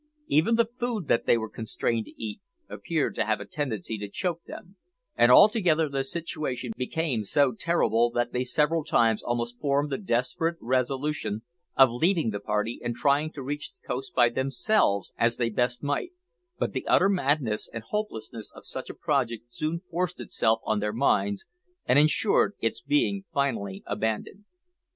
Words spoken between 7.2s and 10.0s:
so terrible that they several times almost formed the